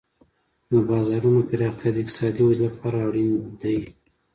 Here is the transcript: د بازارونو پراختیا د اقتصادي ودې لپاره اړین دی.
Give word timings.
د 0.71 0.73
بازارونو 0.89 1.39
پراختیا 1.49 1.89
د 1.93 1.97
اقتصادي 2.03 2.41
ودې 2.45 2.59
لپاره 2.67 2.97
اړین 3.07 3.33
دی. 3.61 3.77